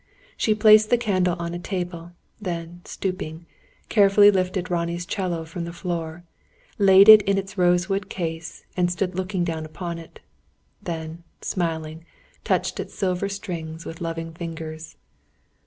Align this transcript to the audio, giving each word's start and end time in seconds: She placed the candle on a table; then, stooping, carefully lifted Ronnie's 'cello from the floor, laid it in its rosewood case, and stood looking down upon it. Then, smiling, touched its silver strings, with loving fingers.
She 0.35 0.55
placed 0.55 0.89
the 0.89 0.97
candle 0.97 1.35
on 1.37 1.53
a 1.53 1.59
table; 1.59 2.13
then, 2.41 2.81
stooping, 2.85 3.45
carefully 3.87 4.31
lifted 4.31 4.71
Ronnie's 4.71 5.05
'cello 5.05 5.45
from 5.45 5.63
the 5.63 5.71
floor, 5.71 6.23
laid 6.79 7.07
it 7.07 7.21
in 7.21 7.37
its 7.37 7.55
rosewood 7.55 8.09
case, 8.09 8.65
and 8.75 8.89
stood 8.91 9.13
looking 9.13 9.43
down 9.43 9.63
upon 9.63 9.99
it. 9.99 10.19
Then, 10.81 11.21
smiling, 11.41 12.03
touched 12.43 12.79
its 12.79 12.95
silver 12.95 13.29
strings, 13.29 13.85
with 13.85 14.01
loving 14.01 14.33
fingers. 14.33 14.95